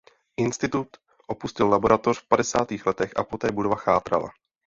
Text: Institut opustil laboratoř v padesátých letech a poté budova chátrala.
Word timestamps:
Institut 0.37 0.87
opustil 1.27 1.69
laboratoř 1.69 2.17
v 2.19 2.27
padesátých 2.27 2.85
letech 2.85 3.11
a 3.15 3.23
poté 3.23 3.51
budova 3.51 3.75
chátrala. 3.75 4.29